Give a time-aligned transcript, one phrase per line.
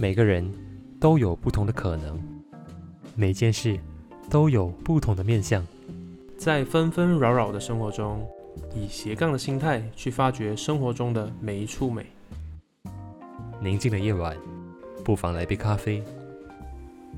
[0.00, 0.48] 每个人
[1.00, 2.16] 都有不同的可能，
[3.16, 3.76] 每件事
[4.30, 5.66] 都有不同的面向。
[6.36, 8.24] 在纷纷扰扰的生活中，
[8.76, 12.06] 以斜杠的心态去发掘生活中的每一处美。
[13.60, 14.36] 宁静的夜晚，
[15.04, 16.00] 不妨来杯咖啡。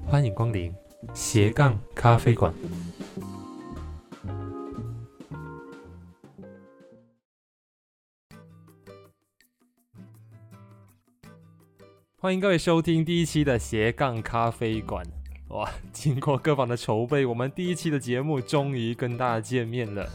[0.07, 0.75] 欢迎光临
[1.13, 2.51] 斜杠咖啡馆。
[12.23, 15.03] 欢迎各位收听第一期的斜杠咖啡馆。
[15.49, 20.07] 哇， 经过各方的筹备，我们第一期的节目终于跟大家见面了。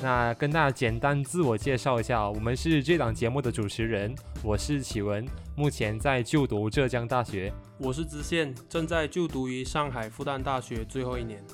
[0.00, 7.52] 那跟大家简单自我介绍一下，我们是这档节目的主持人，我是启文，目前在就读浙江大学。
[7.76, 11.44] 我是知县，正在就读于上海复旦大学最后一年。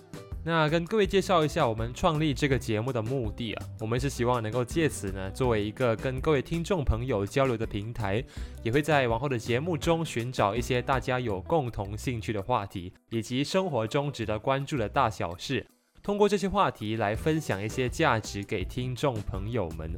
[0.47, 8.23] 那跟各位介绍一下，我们创立这个节目的目的啊，我们是希望能够借此呢，作为一个跟各位听众朋友交流的平台，
[8.63, 15.67] 也会在往后的节目中寻找一些大家有共同兴趣的话题，以及生活中值得关注的大小事，
[16.01, 19.91] 通过这些话题来分享一些价值给听众朋友们。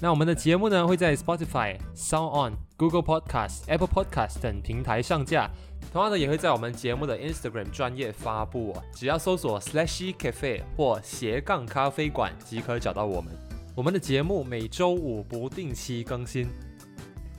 [0.00, 5.50] 那我们的节目呢，会在 Spotify、Sound On、Google Podcast、Apple Podcast 等平台上架。
[5.92, 8.82] 同样的，也会在我们节目的 Instagram 专业发布哦。
[8.94, 13.32] 只要搜索 Slashy Cafe 或斜杠咖啡馆即可找到我们。
[13.74, 16.48] 我们的节目每周五不定期更新。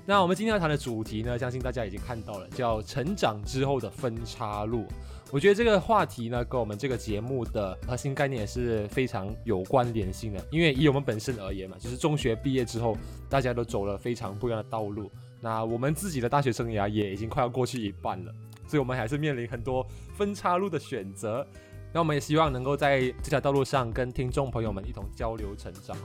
[0.05, 4.85] 那我们今天要谈的主题呢，相信大家已经看到了，叫成长之后的分岔路。
[5.29, 10.43] 我觉得这个话题呢，跟我们这个节目的核心概念也是非常有关联性的。
[10.49, 12.97] 因为以我们本身而言嘛，就是中学毕业之后，
[13.29, 15.11] 大家都走了非常不一样的道路。
[15.39, 18.33] 那我们自己的大学生涯也已经快要过去一半了。
[18.67, 19.85] 所以，我们还是面临很多
[20.15, 21.47] 分岔路的选择。
[21.93, 25.95] 那我们也希望能够在这条道路上跟听众朋友们一同交流成长。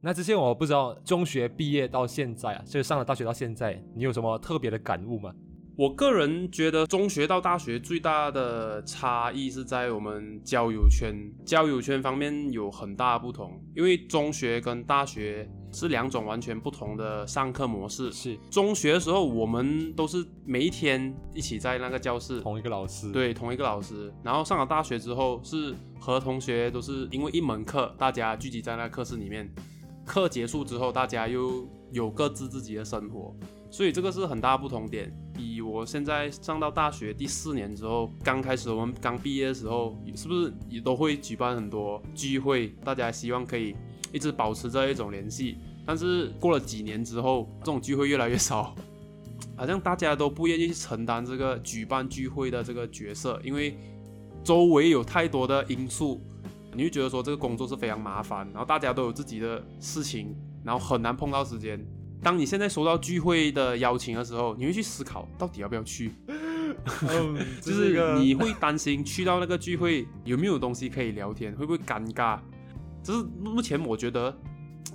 [0.00, 5.34] 那之前我不知道，中学毕业到现在啊，就是上了大学到现在，你有什么特别的感悟吗？
[5.76, 11.14] 我个人觉得，中学到大学最大的差异是在我们交友圈，
[11.44, 13.62] 交友圈方面有很大不同。
[13.74, 18.10] 因为中学跟大学是两种完全不同的上课模式。
[18.10, 24.10] 是中学的时候，我们都是每一天一起在那个教室，同一个老师，对，同一个老师。
[24.22, 29.54] 然后上了大学之后，是和同学都是因为一门课，大家聚集在那课室里面。
[30.06, 33.36] 课结束之后，大家又有各自自己的生活。
[33.76, 35.14] 所以这个是很大不同点。
[35.38, 42.68] 以我现在上到大学第四年之后，刚开始我们刚毕业的时候，是不是也都会举办很多聚会？
[42.82, 43.76] 大家希望可以
[44.14, 45.58] 一直保持着一种联系。
[45.84, 48.74] 但是过了几年之后，这种聚会越来越少，
[49.54, 53.76] 好像大家都不愿意去承担这个举办聚会的这个角色，因为
[54.42, 56.18] 周围有太多的因素，
[56.72, 61.78] 你会觉得说这个工作是非常麻烦，然后大家都有自己的事情，然后很难碰到时间。
[62.26, 66.10] 当你现在收到聚会的邀请的时候，你会去思考到底要不要去？
[67.62, 72.40] 就是你会担心去到那个聚会有没有东西可以聊天，会不会尴尬？
[73.00, 74.36] 这是目前我觉得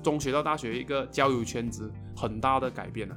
[0.04, 3.16] 中学到大学一个交友圈子很大的改变了。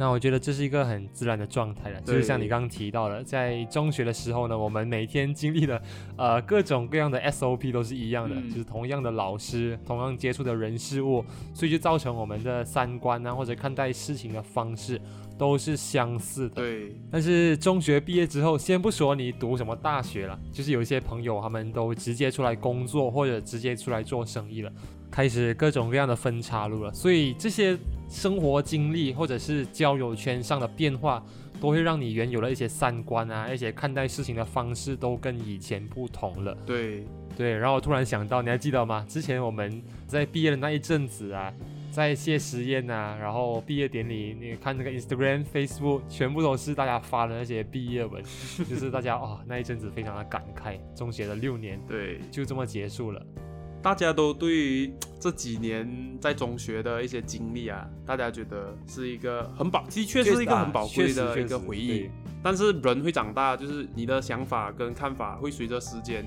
[0.00, 5.82] 那我觉得这是一个很自然的状态了，就是像你刚刚提到的，在中学的时候呢，我们每天经历的
[6.16, 11.22] 呃各种各样的 SOP 都是一样的，就是同样的老师，同样接触的人事物，
[11.52, 14.98] 所以就造成我们的三观啊或者看待事情的方式
[15.36, 16.54] 都是相似的。
[16.54, 16.96] 对。
[17.10, 24.72] 但是中学毕业之后，先不说你读什么大学了，就是有一些朋友他们都直接出来工作或者直接出来做生意了。
[25.10, 27.76] 开始各种各样的分岔路了，所以这些
[28.08, 31.22] 生活经历或者是交友圈上的变化，
[31.60, 36.56] 都会让你原有的一些三观啊，一些看待事情的方式都跟以前不同了。
[36.64, 37.04] 对
[37.36, 39.04] 对，然后我突然想到，你还记得吗？
[39.08, 41.52] 之前我们在毕业的那一阵子啊，
[41.90, 48.22] 在谢师宴呐，然后毕业典礼，你看那个 Instagram、Facebook，全部都是大家发的那些毕业文，
[48.68, 53.24] 就是大家哦那一阵子非常的感慨，中学的六年，对，就这么结束了。
[53.82, 62.10] 大家都对于这几年在中学的一些经历啊，大家觉得是一个很宝，的确是一个很宝贵的一个回忆。
[62.42, 66.24] 但是人会长大，就是你的想法跟看法会随着时间，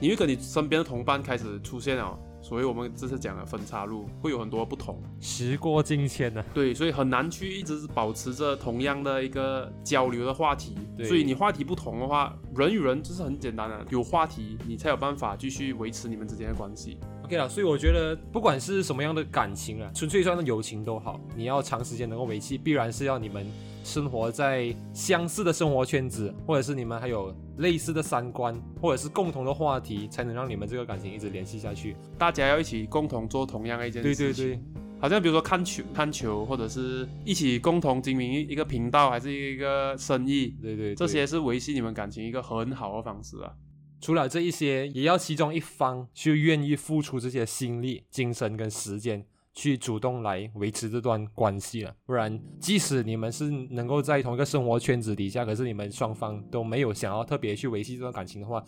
[0.00, 2.18] 你会跟你身边的同伴开始出现了。
[2.44, 5.02] 所以，我们这次讲的分岔路会有很多不同。
[5.18, 6.44] 时过境迁呢？
[6.52, 10.76] 对，所以很难去一直保持着同样的一个交流的话题。
[11.04, 16.98] 所以你话题不同的话，人与人就是很简单的，有话题你才有办法继续维持你们之间的关系。
[17.24, 23.46] OK 了，所以我觉得不管是什么样的感情啊，纯粹算的友情都好，你要长时间能够维系，必然是要你们
[23.84, 31.94] 生活在相似的生活圈子，或者是你们还有类似的三观，或者是共同的话题，才能让你们这个感情一直联系下去。
[32.18, 34.26] 大家要一起共同做同样的一件事情。
[34.26, 34.62] 对对对，
[34.98, 43.52] 好像比如说看球、看球，或者是一起共同经营一一个频道，还是一个生意，对对，这些是维系你们感情一个很好的方式啊。
[44.00, 51.94] 除了这一些，也要其中一方去愿意付出这些心力、精神跟时间，去主动来维持这段关系了。
[52.04, 58.62] 不然，即使你们是能够在同一个生活圈子底下，可是你们双方都没有想要特别去维系这段感情的话，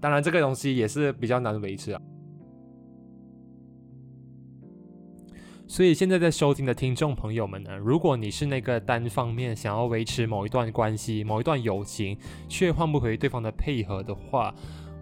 [0.00, 2.00] 当然这个东西也是比较难维持啊。
[5.68, 14.52] 所以现在在收听的听众朋友们呢，如果你是那个单方面想要维持某一段关系、某一段友情，却换不回对方的配合的话，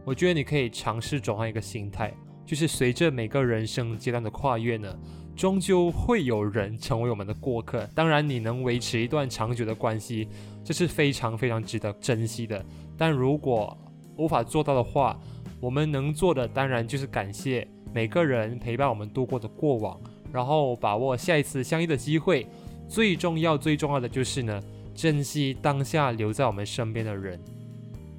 [0.04, 2.12] 我觉得你可以尝试转换一个心态，
[2.44, 4.94] 就是随着每个人生阶段的跨越呢，
[5.38, 7.88] 终究会有人成为我们的过客。
[7.94, 10.26] 当然，你能维持一段长久的关系，
[10.64, 12.60] 这是非常非常值得珍惜的。
[12.96, 13.78] 但如果
[14.16, 15.16] 无法做到的话，
[15.60, 17.64] 我们能做的当然就是感谢
[17.94, 19.96] 每个人陪伴我们度过的过往。
[20.32, 22.44] 然后把握下一次相遇的机会，
[22.88, 24.60] 最重要、最重要的就是呢，
[24.92, 27.40] 珍惜当下留在我们身边的人。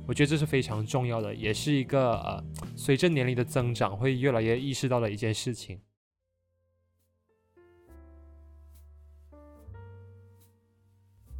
[0.08, 2.42] 我觉得这是非常重要的，也是一个呃，
[2.78, 5.78] 随着年龄的增长会越来越意识到的一件事情。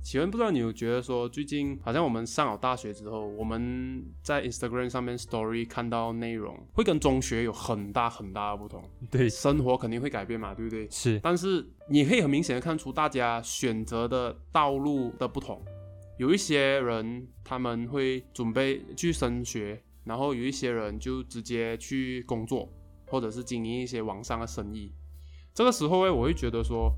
[0.10, 8.84] 请问，不知道你有觉得说，最近好像我们上了大学之后，我们在 Instagram 上面 Story 看到内容，会跟中学有很大很大的不同。
[9.12, 10.90] 对，生活肯定会改变嘛，对不对？
[10.90, 11.20] 是。
[11.22, 15.64] 但是你可以很明显的看出大家选择的道路的不同。
[16.18, 22.68] 有一些人他们会准备去升学，然后有一些人就直接去工作，
[23.06, 24.92] 或者是经营一些网上的生意。
[25.54, 26.92] 这个时候呢，我会觉得说。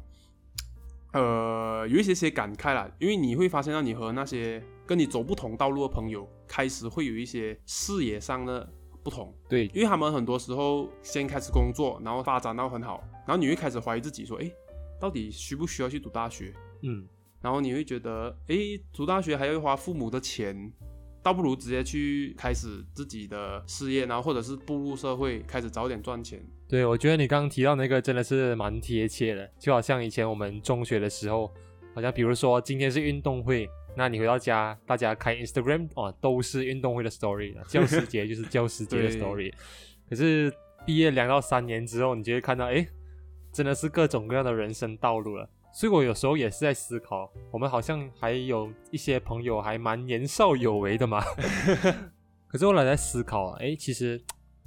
[1.13, 8.67] 呃，有一些些感慨啦，因为你会发现到你和那些跟你走不同道路的朋友，开始会有一些视野上的
[9.03, 9.33] 不同。
[9.49, 14.51] 对，因为他们很多时候先开始工作，然后发展到很好，然后你会开始怀疑自己，说，哎，
[14.99, 16.53] 到底需不需要去读大学？
[16.83, 17.05] 嗯，
[17.41, 18.55] 然后你会觉得，哎，
[18.93, 20.71] 读大学还要花父母的钱。
[21.23, 26.43] 倒不如直接去开始自己的事业，然后或者是步入社会，开始早点赚钱。
[26.71, 31.53] 对，我觉得你刚刚提到那个真的是蛮贴切的，就好像以前我们中学的时候，
[31.93, 39.51] 好像比如说今天是运动会，那你回到家，大家开 Instagram 哦，都是运动会的 story，教师节就是教师节的 story。
[40.09, 40.49] 可是
[40.85, 42.87] 毕业两到三年之后，你就会看到，哎，
[43.51, 45.49] 真的是各种各样的人生道路了。
[45.73, 51.21] 所以我有时候也是在思考，我们好像还有一些朋友还蛮年少有为的嘛。
[52.47, 54.23] 可是后来在思考，哎，其实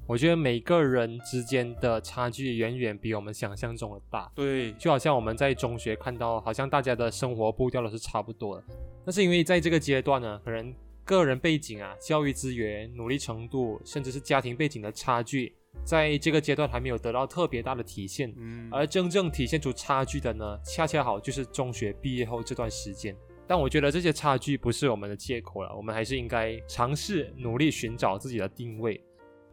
[0.06, 4.30] 我觉得每个人之间的差距远远比我们想象中的大。
[4.34, 8.64] 对，就好像我们在中学看到，好像大家的生活步调都是差不多的。
[9.06, 10.74] 那是因为在这个阶段呢，可能
[11.04, 15.54] 个人背景啊、教育资源、努力程度，甚至是家庭背景的差距。
[15.84, 23.16] 在这个阶段还没有得到特别大的体现，嗯，而真正体现出差距的呢，恰恰好就是中学毕业后这段时间。
[23.46, 29.02] 但我觉得这些差距不是我们的借口了，我们还是应该尝试努力寻找自己的定位。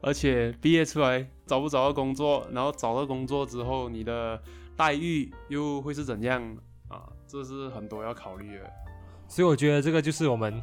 [0.01, 4.41] 而且毕业出来找不找到工作，然后找到工作之后你的
[4.75, 6.41] 待遇又会是怎样
[6.87, 7.07] 啊？
[7.27, 8.69] 这是很多要考虑的。
[9.27, 10.61] 所以我觉得这个就是我们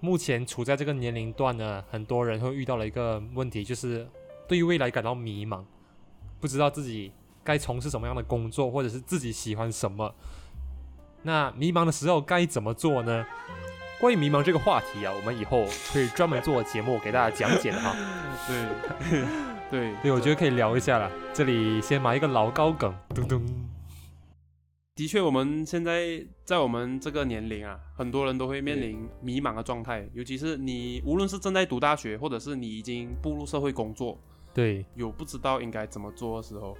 [0.00, 4.06] 目前处在这个年龄段呢，很多人会遇到的一个问题，就是。
[4.48, 5.64] 对于未来感到迷茫，
[6.38, 7.10] 不知道自己
[7.42, 10.14] 该从事什么样的工作，或者是自己喜欢什么。
[11.24, 13.26] 那迷茫的时候该怎么做呢？
[13.98, 17.96] 关于迷茫这个话题啊，我们以后会专门做节目给大家讲解的哈。
[18.46, 18.66] 对，
[19.70, 21.10] 对，对，我觉得可以聊一下了。
[21.32, 23.40] 这里先埋一个老高梗，噔噔。
[24.94, 34.18] 的确，我们现在在我们这个年龄啊，很多人都会面临迷茫的状态，尤其是你无论是正在读大学，或者是你已经步入社会工作。
[34.52, 36.76] 对，有不知道应该怎么做的时候，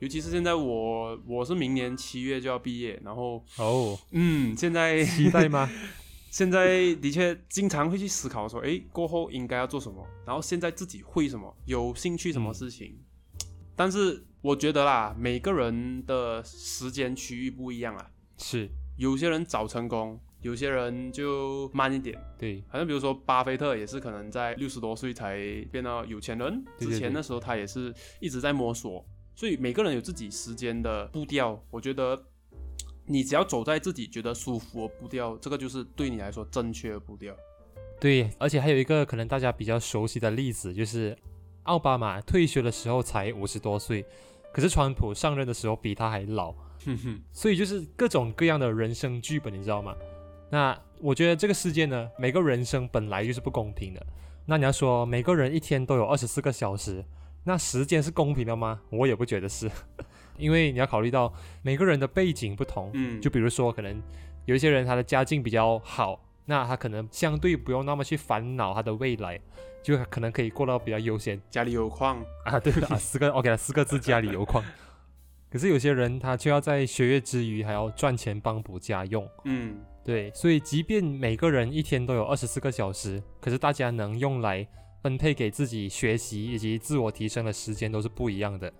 [0.00, 5.68] 尤其是现在我我是明年七月就要毕业，然后哦，嗯，现在期待吗？
[6.34, 12.98] 现在的确经常会去思考说，哎，过后应该要做什么，然后现在自己会什么，有兴趣什么事情，
[13.76, 18.68] 但是我觉得啦，每个人的时间区域不一样啊，是。
[18.96, 20.20] 有些人早成功。
[20.40, 25.38] 有些人就慢一点，对，好像比如说巴菲特也是可能在六十多岁才
[25.70, 29.02] 变到有钱人，之前的时候他也是一直在摸索，
[29.34, 32.26] 所以每个人有自己时间的步调，我觉得
[33.06, 37.34] 你只要走在自己觉得舒服的步调，这个就是对你来说正确的步调。
[38.00, 41.16] 对，而且还有一个可能大家比较熟悉的例子，就是
[41.64, 44.04] 奥巴马退休的时候才五十多岁，
[44.52, 46.52] 可是川普上任的时候比他还老，
[46.84, 49.94] 哼哼所以就是各种各样的人生剧本，你知道吗？
[50.50, 54.06] 那我觉得这个世界呢，每个人生本来就是不公平的。
[54.46, 57.04] 那你要说每个人一天都有二十四个小时，
[57.44, 58.80] 那时间是公平的吗？
[58.90, 59.70] 我也不觉得是。
[60.36, 61.32] 因为你要考虑到
[61.62, 64.02] 每个人的背景不同，嗯，就比如说可能
[64.46, 69.40] 有一些人他的家境比较好，那他可能相对不用那么去烦恼他的未来，
[69.82, 72.58] 就可能可以过到比较悠闲家里有矿，啊。
[72.58, 74.64] 对啊，四个 OK 了，四个字家里有矿。
[75.48, 84.66] 可是有些人他却要在学业之余还要赚钱帮补家用，嗯，对，所以即便每个人一天都有二十四个小时，可是大家能用来
[85.04, 88.72] 分配给自己学习以及自我提升的时间都是不一样的。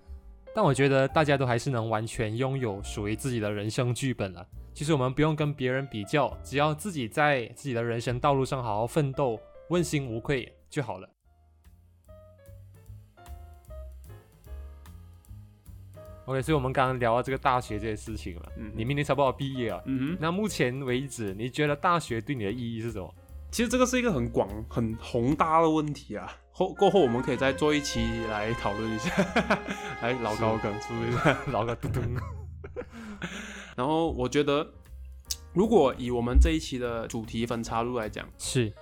[0.55, 4.47] 但我觉得大家都还是能完全拥有属于自己的人生剧本了。
[4.73, 9.39] 其实我们不用跟别人比较，只要自己在自己的人生道路上好好奋斗，
[9.69, 11.07] 问心无愧就好了。
[16.25, 18.53] OK，所以我们刚刚聊到这个大学这些事情了。
[18.57, 23.15] 嗯你明年差不多要毕业了，嗯哼，那目前为止，你觉得大学对你的意义是什么？
[23.55, 26.29] 其实这个是一个很广、很宏大的问题啊。
[26.51, 29.13] 后过后我们可以再做一期来讨论一下，
[30.03, 31.39] 来老高梗出一下。
[31.53, 32.01] 老高嘟嘟。
[33.77, 34.69] 然后我觉得，
[35.53, 38.73] 如果以我们这一期的主题分岔路来讲，是，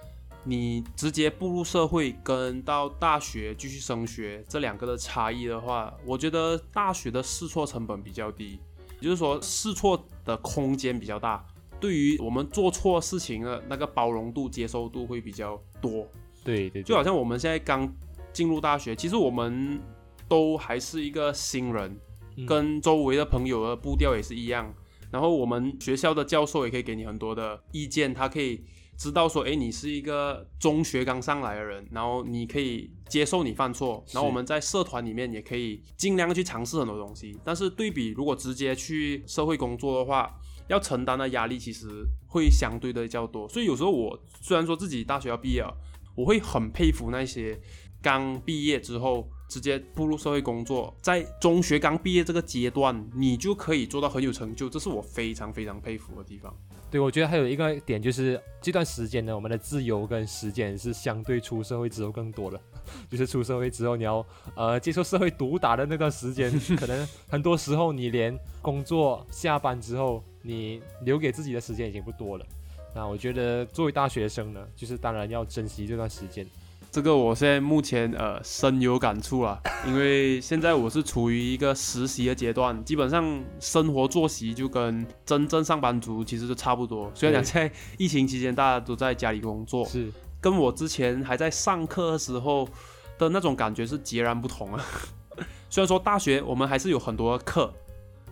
[0.43, 8.59] 你直接步入社会跟到大学继续升学这两个的差异的话，我觉得大学的试错成本比较低，
[9.01, 11.45] 也就是说试错的空间比较大，
[11.83, 16.07] 对于我们做错事情的那个包容度、接受度会比较多。
[16.45, 17.93] 对对，就好像我们现在刚
[18.33, 19.81] 进入大学，其实我们
[20.29, 21.99] 都还是一个新人，
[22.37, 24.73] 嗯跟周围的朋友的步调也是一样。
[25.11, 28.65] 然后我们学校的教授也可以给你很多的意见，他可以
[28.97, 34.03] 知道说，哎，你是一个中学刚上来的人，然后你可以接受你犯错。
[34.13, 37.37] 然后我们在社团里面也可以尽量去尝试很多东西。
[37.45, 40.33] 但是对比如果直接去社会工作的话，
[40.69, 41.87] 要承担的压力其实
[42.27, 43.49] 会相对的较多。
[43.49, 45.77] 所以有时候我虽然说自己大学要毕业了，
[46.15, 47.59] 我会很佩服那些
[48.01, 56.55] 刚毕业之后直接步入社会工作，在中学刚毕业这个阶段，你就可以做到很有成就，这是我非常非常佩服的地方。
[56.91, 62.61] 对，我觉得还有一个点就是这段时间呢，我们的自由跟时间是相对出社会之后更多的。
[63.11, 64.25] 就是出社会之后，你要
[64.55, 72.47] 呃接受社会毒打的那段时间，可能很多时候你连工作下班之后，你留给自己的时间已经不多了。
[72.95, 76.47] 那我觉得作为大学生呢，就是当然要珍惜这段时间。
[76.91, 87.11] 这个我现在目前呃深有感触啊，因为现在我是处于一个实习的阶段，基本上生活作息就跟真正上班族其实就差不多。
[87.15, 90.13] 虽然讲在疫情期间大家都在家里工作，是，
[90.43, 92.69] 跟我之前还在上课的时候
[93.17, 94.85] 的那种感觉是截然不同啊。
[95.71, 97.73] 虽然说大学我们还是有很多课，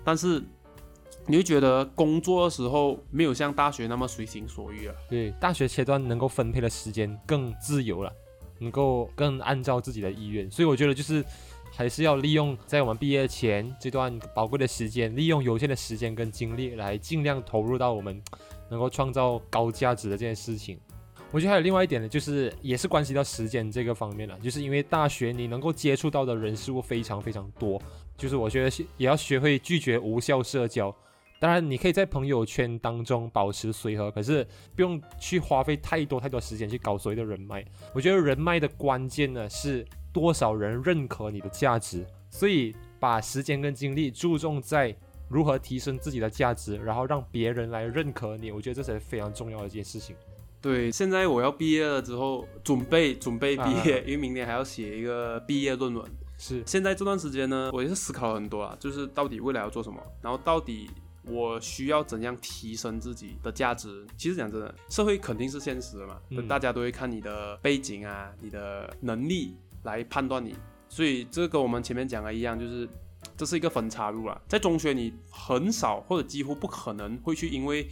[0.04, 0.42] 但是
[1.26, 4.94] 你会觉得工作的时候没有像大学那么随心所欲啊。
[5.08, 8.12] 对，大学阶段能够分配的时间更自由了，
[8.58, 11.24] 能够更按照自己的意愿，所以我觉得就是
[11.72, 18.20] 还是要利用在我们毕业前这段宝贵的时间，利用有限的时间跟精力来尽量投入到我们
[18.68, 20.78] 能够创造高价值的这件事情。
[21.32, 27.80] 我觉得还有另外一点呢，就是也是关系到时间这个方面了，就是因为大学你能够接触到的人事物非常非常多，
[28.16, 30.94] 就是我觉得也要学会拒绝无效社交。
[31.38, 37.64] 当然，你可以在朋友圈当中保持随和，可是不用去花费太多太多时间去搞所谓的人脉。
[37.94, 44.94] 我觉得人脉的关键呢是多少人认可你的价值，所以把时间跟精力注重在
[45.28, 48.50] 如何提升自己的价值，然后让别人来认可你。
[48.50, 50.14] 我觉得这是非常重要的一件事情。
[50.62, 56.04] 对，现在我要毕业了之后，准备准备毕业，啊因为明年还要写一个毕业论文。
[56.36, 60.88] 是现在这段时间呢，我也是思考了很多啊，就是到底未来要做什么，然后到底
[61.24, 64.06] 我需要怎样提升自己的价值。
[64.16, 70.54] 其实讲真的，社会肯定是现实的嘛，嗯大家都会看你的背景啊、你的能力来判断你，
[70.88, 72.88] 所以这跟我们前面讲的一样，就是
[73.36, 74.40] 这是一个分岔路啊。
[74.48, 77.86] 在中学，你很少或者几乎不可能会去因为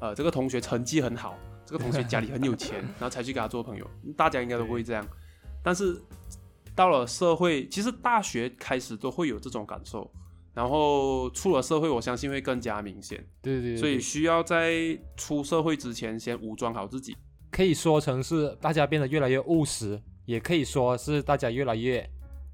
[0.00, 1.38] 呃这个同学成绩很好，
[1.72, 5.02] 这个同学家里很有钱， 然后才去跟他做朋友，大家应该都会这样。
[5.62, 5.98] 但是
[6.74, 10.10] 到了社会，其实大学开始都会有这种感受，
[10.52, 13.26] 然后出了社会，我相信会更加明显。
[13.40, 17.16] 对对对，所以需要在出社会之前先武装好自己。
[17.50, 22.06] 可以说成是大家变得越来越务实，也可以说是大家越来越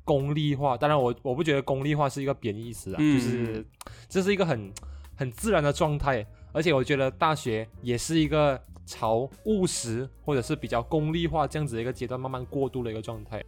[0.05, 0.77] 功利化。
[0.77, 3.67] 当然我，我不觉得功利化是一个贬义词啊，嗯就是
[4.09, 4.73] 这是一个很
[5.17, 6.25] 很自然的状态。
[6.51, 13.45] 而且我觉得大学也是一个朝务实或者是比较功利化这样子的一个阶段慢慢过渡的一个状态。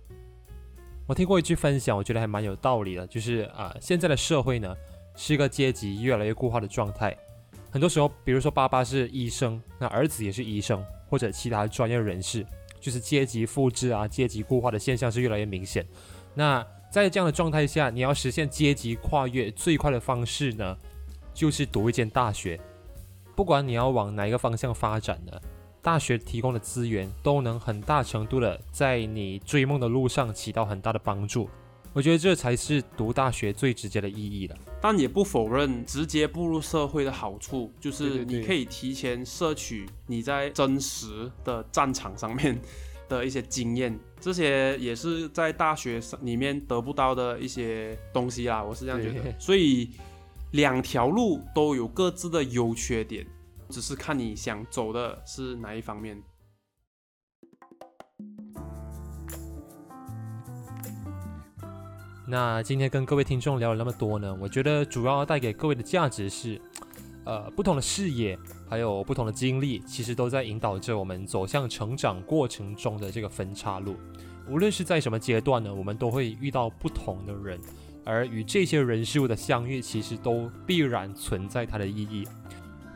[1.06, 4.76] 我听过一句分享，我觉得还蛮有道理的，就是啊、现在的社会呢
[5.16, 7.16] 是一个阶级越来越固化的状态。
[7.70, 12.46] 很多时候，比如说爸爸是医生，那儿子也是医生，或者其他专业人士，
[12.78, 15.84] 就是阶级复制啊、阶级固化的现象是越来越明显。
[16.34, 20.76] 那在这样的状态下，你要实现阶级跨越最快的方式呢，
[21.32, 22.60] 就是读一间大学。
[23.40, 25.32] 不管你要往哪一个方向发展呢，
[25.80, 31.48] 大学提供的资源都能很大程度的在你追梦的路上起到很大的帮助。
[31.94, 34.56] 我觉得这才是读大学最直接的意义了。
[34.78, 42.60] 但也不否认直接步入社会的好处，就是你可以提前摄取你在真实的战场上面
[43.08, 49.34] 的一些经验，这些也是在大学里面得不到的一些东西啦，我是这样觉得。
[49.38, 49.88] 所以
[50.52, 53.24] 两条路都有各自的优缺点，
[53.68, 56.20] 只是看你想走的是哪一方面。
[62.26, 66.60] 那今天跟各位听众聊了那么多呢，我觉得主要带给各位的价值是，
[67.24, 68.36] 呃，不同的视野，
[68.68, 73.96] 还有不同的经历，其实都在引导着我们走向成长过程中的这个分岔路。
[74.48, 77.60] 无论是在什么阶段呢，我们都会遇到不同的人，
[78.10, 82.26] 而与这些人事物的相遇，其实都必然存在它的意义。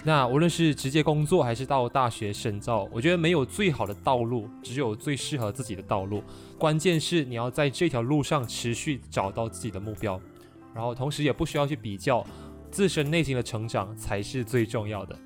[0.03, 6.21] 那无论是直接工作还是到大学深造，我觉得没有最好的道路，只有最适合自己的道路。
[6.59, 10.21] 关键是你要在这条路上持续找到自己的目标，
[10.75, 12.27] 然后同时也不需要去比较，
[12.73, 15.17] 自身内心的成长才是最重要的。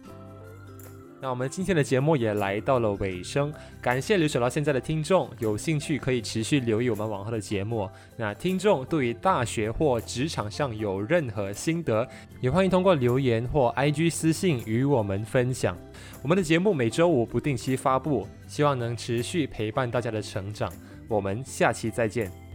[1.21, 7.91] 那我们今天的节目也来到了尾声，感谢留守到现在的听众，有兴趣可以持续留意我们往后的节目。
[8.17, 12.07] 那听众对于大学或职场上有任何心得，
[12.41, 15.77] 也欢迎通过留言或 IG 私信与我们分享。
[16.23, 20.73] 我们的节目每周五不定期发布，希望能持续陪伴大家的成长。
[21.09, 22.48] 我们下期再见。